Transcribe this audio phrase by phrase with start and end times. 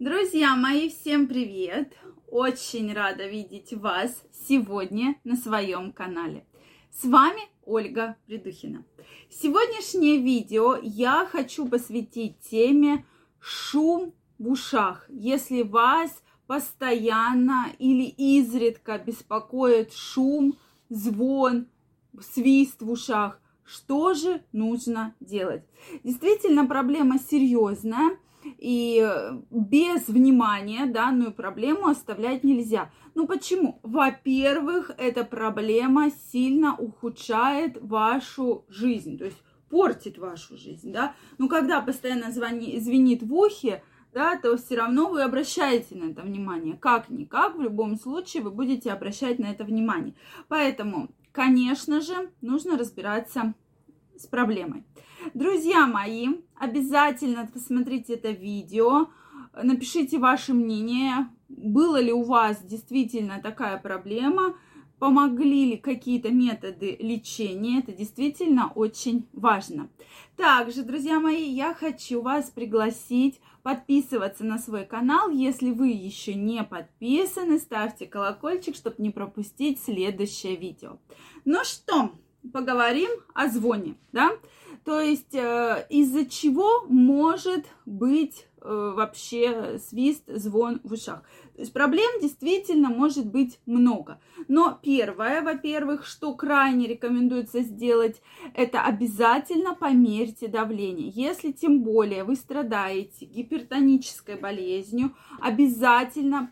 [0.00, 1.92] Друзья мои, всем привет!
[2.26, 4.10] Очень рада видеть вас
[4.48, 6.46] сегодня на своем канале.
[6.90, 8.82] С вами Ольга Придухина.
[9.28, 13.04] Сегодняшнее видео я хочу посвятить теме
[13.40, 15.04] шум в ушах.
[15.10, 20.56] Если вас постоянно или изредка беспокоит шум,
[20.88, 21.66] звон,
[22.22, 25.64] свист в ушах, что же нужно делать?
[26.02, 28.16] Действительно, проблема серьезная–
[28.58, 29.06] и
[29.50, 32.90] без внимания данную проблему оставлять нельзя.
[33.14, 33.80] Ну почему?
[33.82, 41.14] Во-первых, эта проблема сильно ухудшает вашу жизнь, то есть портит вашу жизнь, да.
[41.38, 46.22] Ну когда постоянно звони, звенит в ухе, да, то все равно вы обращаете на это
[46.22, 46.76] внимание.
[46.76, 50.14] Как-никак, в любом случае вы будете обращать на это внимание.
[50.48, 53.54] Поэтому, конечно же, нужно разбираться
[54.20, 54.84] с проблемой.
[55.34, 59.08] Друзья мои, обязательно посмотрите это видео,
[59.54, 64.54] напишите ваше мнение, было ли у вас действительно такая проблема,
[64.98, 69.88] помогли ли какие-то методы лечения, это действительно очень важно.
[70.36, 75.30] Также, друзья мои, я хочу вас пригласить подписываться на свой канал.
[75.30, 80.98] Если вы еще не подписаны, ставьте колокольчик, чтобы не пропустить следующее видео.
[81.44, 82.12] Ну что,
[82.52, 84.30] поговорим о звоне, да?
[84.84, 91.22] То есть э, из-за чего может быть э, вообще свист, звон в ушах.
[91.54, 94.18] То есть проблем действительно может быть много.
[94.48, 98.22] Но первое, во-первых, что крайне рекомендуется сделать,
[98.54, 101.10] это обязательно померьте давление.
[101.10, 106.50] Если тем более вы страдаете гипертонической болезнью, обязательно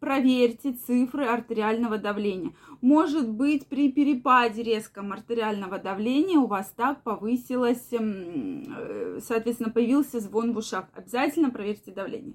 [0.00, 2.52] проверьте цифры артериального давления.
[2.80, 10.52] Может быть, при перепаде резком артериального давления у вас так повысилось, э, соответственно, появился звон
[10.52, 10.86] в ушах.
[10.94, 12.34] Обязательно проверьте давление.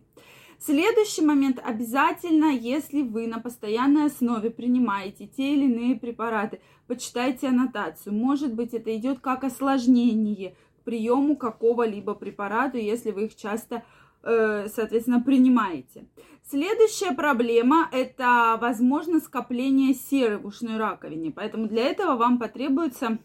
[0.59, 8.13] Следующий момент обязательно, если вы на постоянной основе принимаете те или иные препараты, почитайте аннотацию.
[8.13, 13.83] Может быть, это идет как осложнение к приему какого-либо препарата, если вы их часто
[14.23, 16.05] Э, соответственно, принимаете.
[16.51, 21.31] Следующая проблема– это, возможно, скопление серы в ушной раковине.
[21.31, 23.19] Поэтому для этого вам потребуются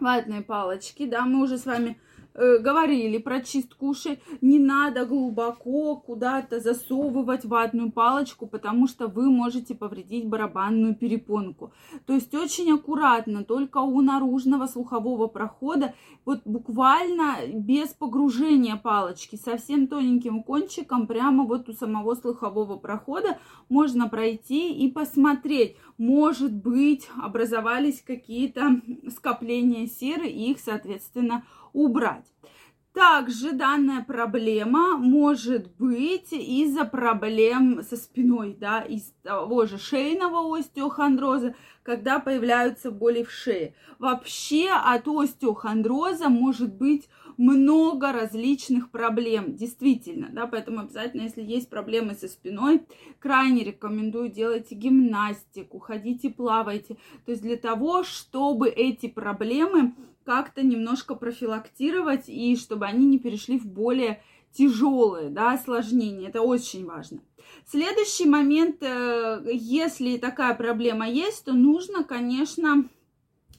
[0.00, 1.06] ватные палочки.
[1.06, 2.00] Да, мы уже с вами
[2.34, 9.28] Э, говорили про чистку ушей, не надо глубоко куда-то засовывать ватную палочку, потому что вы
[9.28, 11.72] можете повредить барабанную перепонку.
[12.06, 15.94] То есть очень аккуратно, только у наружного слухового прохода,
[16.24, 23.38] вот буквально без погружения палочки, совсем тоненьким кончиком, прямо вот у самого слухового прохода
[23.68, 31.44] можно пройти и посмотреть, может быть, образовались какие-то скопления серы, и их, соответственно,
[31.78, 32.26] убрать.
[32.92, 41.54] Также данная проблема может быть из-за проблем со спиной, да, из того же шейного остеохондроза,
[41.84, 43.74] когда появляются боли в шее.
[44.00, 52.14] Вообще от остеохондроза может быть много различных проблем, действительно, да, поэтому обязательно, если есть проблемы
[52.14, 52.82] со спиной,
[53.20, 59.94] крайне рекомендую делайте гимнастику, ходите, плавайте, то есть для того, чтобы эти проблемы
[60.28, 64.22] как-то немножко профилактировать и чтобы они не перешли в более
[64.52, 66.28] тяжелые да, осложнения.
[66.28, 67.20] Это очень важно.
[67.66, 72.84] Следующий момент, э, если такая проблема есть, то нужно, конечно,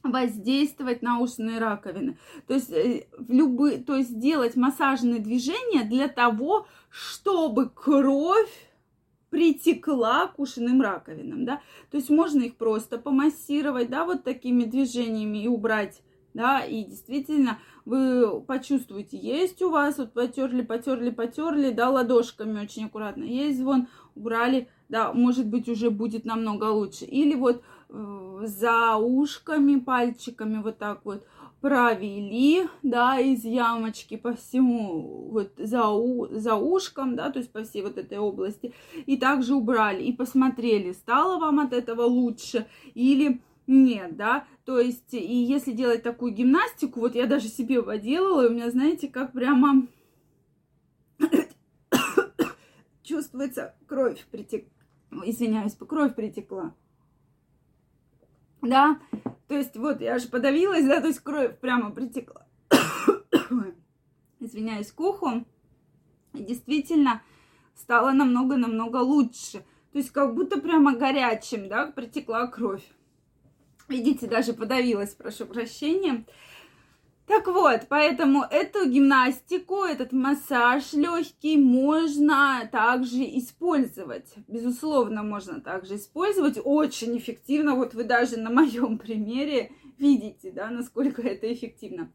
[0.03, 2.19] воздействовать на ушные раковины.
[2.45, 8.69] То есть, э, любые, то есть делать массажные движения для того, чтобы кровь
[9.31, 15.39] притекла к ушным раковинам, да, то есть можно их просто помассировать, да, вот такими движениями
[15.39, 16.03] и убрать
[16.33, 22.85] да, и действительно вы почувствуете, есть у вас, вот потерли, потерли, потерли, да, ладошками очень
[22.85, 27.05] аккуратно, есть звон, убрали, да, может быть, уже будет намного лучше.
[27.05, 31.25] Или вот э, за ушками, пальчиками вот так вот
[31.61, 37.63] провели, да, из ямочки по всему, вот за, у, за ушком, да, то есть по
[37.63, 38.73] всей вот этой области,
[39.05, 45.13] и также убрали, и посмотрели, стало вам от этого лучше, или нет, да, то есть,
[45.13, 49.07] и если делать такую гимнастику, вот я даже себе его делала, и у меня, знаете,
[49.07, 49.87] как прямо
[53.03, 54.67] чувствуется кровь притек...
[55.23, 56.73] Извиняюсь, кровь притекла.
[58.63, 58.99] Да,
[59.47, 62.47] то есть вот я же подавилась, да, то есть кровь прямо притекла.
[64.39, 65.45] Извиняюсь, к уху.
[66.33, 67.21] И действительно
[67.75, 69.63] стало намного-намного лучше.
[69.91, 72.83] То есть как будто прямо горячим, да, притекла кровь.
[73.89, 76.23] Видите, даже подавилась, прошу прощения.
[77.25, 84.33] Так вот, поэтому эту гимнастику, этот массаж легкий можно также использовать.
[84.47, 87.75] Безусловно, можно также использовать очень эффективно.
[87.75, 92.11] Вот вы даже на моем примере видите, да, насколько это эффективно.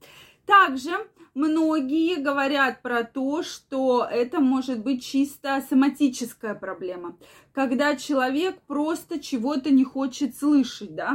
[0.46, 0.90] Также
[1.34, 7.16] многие говорят про то, что это может быть чисто соматическая проблема,
[7.52, 11.14] когда человек просто чего-то не хочет слышать, да,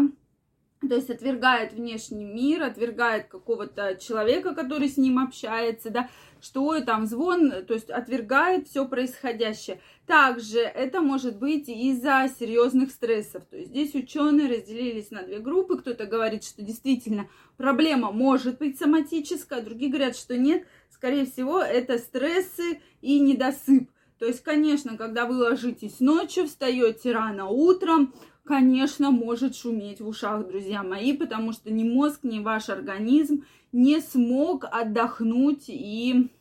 [0.88, 6.10] то есть отвергает внешний мир, отвергает какого-то человека, который с ним общается, да,
[6.42, 9.82] что там звон, то есть отвергает все происходящее.
[10.06, 13.44] Также это может быть из-за серьезных стрессов.
[13.50, 15.78] То есть здесь ученые разделились на две группы.
[15.78, 17.28] Кто-то говорит, что действительно
[17.58, 20.66] проблема может быть соматическая, другие говорят, что нет.
[20.90, 23.90] Скорее всего, это стрессы и недосып.
[24.18, 28.14] То есть, конечно, когда вы ложитесь ночью, встаете рано утром,
[28.50, 34.02] конечно, может шуметь в ушах, друзья мои, потому что ни мозг, ни ваш организм не
[34.02, 36.32] смог отдохнуть и,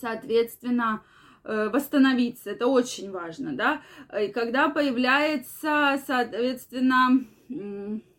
[0.00, 1.04] соответственно,
[1.44, 2.50] э, восстановиться.
[2.50, 3.80] Это очень важно, да.
[4.20, 7.24] И когда появляется, соответственно,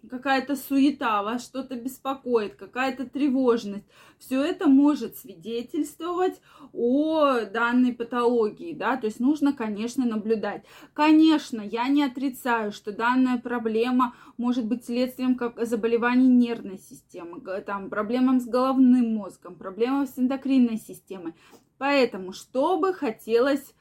[0.09, 3.85] какая-то суета, вас что-то беспокоит, какая-то тревожность.
[4.17, 6.41] Все это может свидетельствовать
[6.73, 10.65] о данной патологии, да, то есть нужно, конечно, наблюдать.
[10.93, 17.89] Конечно, я не отрицаю, что данная проблема может быть следствием как заболеваний нервной системы, там,
[17.89, 21.33] проблемам с головным мозгом, проблемам с эндокринной системой.
[21.77, 23.73] Поэтому, что бы хотелось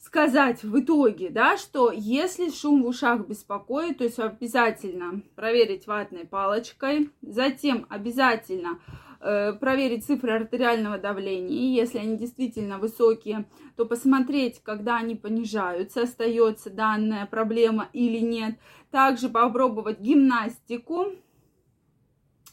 [0.00, 6.24] сказать в итоге, да, что если шум в ушах беспокоит, то есть обязательно проверить ватной
[6.24, 8.78] палочкой, затем обязательно
[9.20, 13.46] э, проверить цифры артериального давления, если они действительно высокие,
[13.76, 18.56] то посмотреть, когда они понижаются, остается данная проблема или нет.
[18.90, 21.12] Также попробовать гимнастику,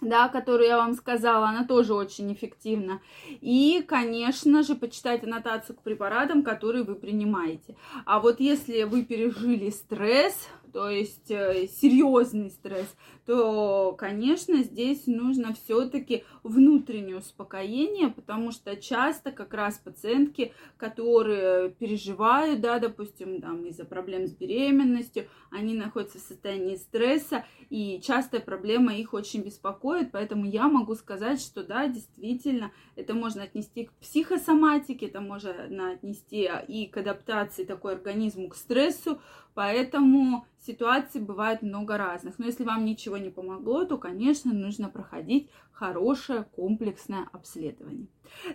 [0.02, 3.02] да, которую я вам сказала, она тоже очень эффективна.
[3.42, 7.76] И, конечно же, почитать аннотацию к препаратам, которые вы принимаете.
[8.06, 12.94] А вот если вы пережили стресс, то есть э, серьезный стресс,
[13.26, 22.60] то, конечно, здесь нужно все-таки внутреннее успокоение, потому что часто как раз пациентки, которые переживают,
[22.60, 28.94] да, допустим, там из-за проблем с беременностью, они находятся в состоянии стресса, и частая проблема
[28.96, 35.06] их очень беспокоит, поэтому я могу сказать, что да, действительно, это можно отнести к психосоматике,
[35.06, 39.22] это можно отнести и к адаптации такой организму к стрессу,
[39.54, 42.40] поэтому ситуаций бывает много разных.
[42.40, 48.08] Но если вам ничего не помогло, то, конечно, нужно проходить хорошее комплексное обследование.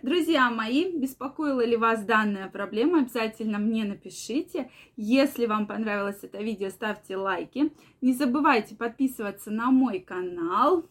[0.03, 4.71] Друзья мои, беспокоила ли вас данная проблема, обязательно мне напишите.
[4.97, 7.73] Если вам понравилось это видео, ставьте лайки.
[8.01, 10.87] Не забывайте подписываться на мой канал.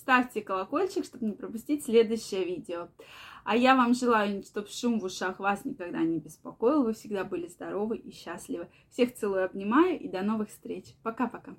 [0.00, 2.88] Ставьте колокольчик, чтобы не пропустить следующее видео.
[3.44, 6.84] А я вам желаю, чтобы шум в ушах вас никогда не беспокоил.
[6.84, 8.68] Вы всегда были здоровы и счастливы.
[8.90, 10.94] Всех целую, обнимаю и до новых встреч.
[11.02, 11.54] Пока-пока.